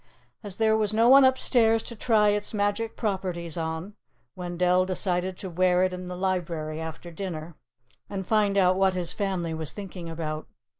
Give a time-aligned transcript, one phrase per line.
[0.41, 3.93] As there was no one upstairs to try its magic properties on,
[4.35, 7.53] Wendell decided to wear it in the library after dinner,
[8.09, 10.47] and find out what his family was thinking about.